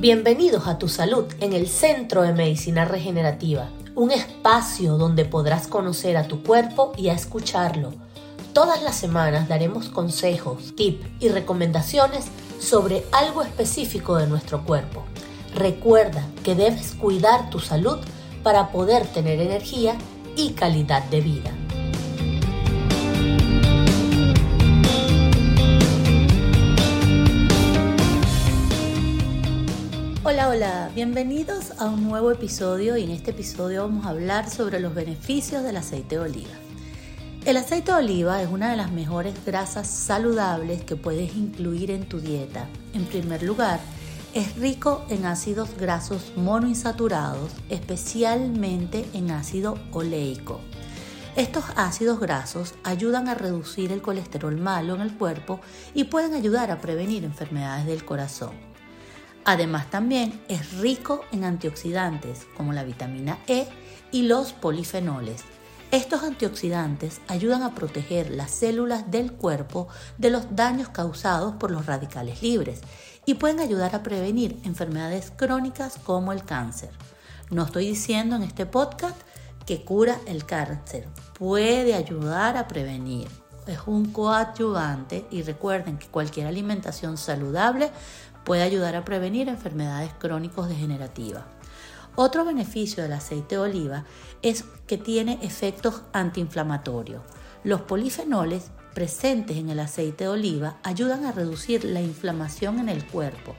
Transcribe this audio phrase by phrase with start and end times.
[0.00, 6.16] Bienvenidos a Tu Salud en el Centro de Medicina Regenerativa, un espacio donde podrás conocer
[6.16, 7.92] a tu cuerpo y a escucharlo.
[8.52, 12.26] Todas las semanas daremos consejos, tips y recomendaciones
[12.60, 15.02] sobre algo específico de nuestro cuerpo.
[15.56, 17.98] Recuerda que debes cuidar tu salud
[18.44, 19.98] para poder tener energía
[20.36, 21.50] y calidad de vida.
[30.58, 34.92] Hola, bienvenidos a un nuevo episodio y en este episodio vamos a hablar sobre los
[34.92, 36.50] beneficios del aceite de oliva.
[37.44, 42.08] El aceite de oliva es una de las mejores grasas saludables que puedes incluir en
[42.08, 42.66] tu dieta.
[42.92, 43.78] En primer lugar,
[44.34, 50.60] es rico en ácidos grasos monoinsaturados, especialmente en ácido oleico.
[51.36, 55.60] Estos ácidos grasos ayudan a reducir el colesterol malo en el cuerpo
[55.94, 58.67] y pueden ayudar a prevenir enfermedades del corazón.
[59.50, 63.66] Además también es rico en antioxidantes como la vitamina E
[64.12, 65.42] y los polifenoles.
[65.90, 69.88] Estos antioxidantes ayudan a proteger las células del cuerpo
[70.18, 72.82] de los daños causados por los radicales libres
[73.24, 76.90] y pueden ayudar a prevenir enfermedades crónicas como el cáncer.
[77.48, 79.16] No estoy diciendo en este podcast
[79.64, 81.08] que cura el cáncer,
[81.38, 83.28] puede ayudar a prevenir.
[83.66, 87.90] Es un coadyuvante y recuerden que cualquier alimentación saludable
[88.44, 91.44] Puede ayudar a prevenir enfermedades crónicos degenerativas.
[92.16, 94.04] Otro beneficio del aceite de oliva
[94.42, 97.22] es que tiene efectos antiinflamatorios.
[97.62, 103.06] Los polifenoles presentes en el aceite de oliva ayudan a reducir la inflamación en el
[103.06, 103.54] cuerpo,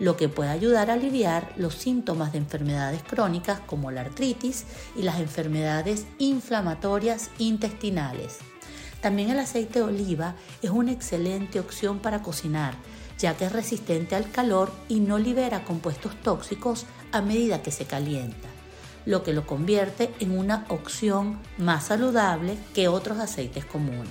[0.00, 4.64] lo que puede ayudar a aliviar los síntomas de enfermedades crónicas como la artritis
[4.96, 8.38] y las enfermedades inflamatorias intestinales.
[9.00, 12.74] También el aceite de oliva es una excelente opción para cocinar,
[13.20, 17.84] ya que es resistente al calor y no libera compuestos tóxicos a medida que se
[17.84, 18.48] calienta,
[19.04, 24.08] lo que lo convierte en una opción más saludable que otros aceites comunes.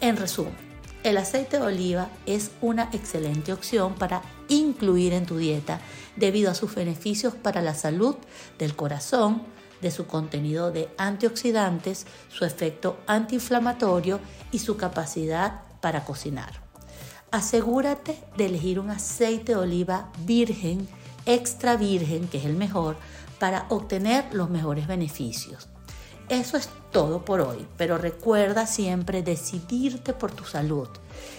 [0.00, 0.72] En resumen,
[1.04, 5.80] el aceite de oliva es una excelente opción para incluir en tu dieta
[6.16, 8.16] debido a sus beneficios para la salud
[8.58, 9.42] del corazón,
[9.80, 14.20] de su contenido de antioxidantes, su efecto antiinflamatorio
[14.52, 16.61] y su capacidad para cocinar
[17.32, 20.86] asegúrate de elegir un aceite de oliva virgen,
[21.26, 22.96] extra virgen, que es el mejor,
[23.40, 25.68] para obtener los mejores beneficios.
[26.28, 30.88] Eso es todo por hoy, pero recuerda siempre decidirte por tu salud.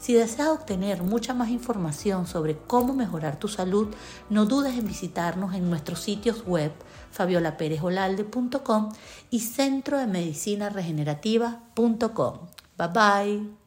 [0.00, 3.88] Si deseas obtener mucha más información sobre cómo mejorar tu salud,
[4.28, 6.72] no dudes en visitarnos en nuestros sitios web
[7.12, 8.92] fabiolaperezolalde.com
[9.30, 12.38] y centro de medicina regenerativa.com.
[12.76, 13.65] Bye bye.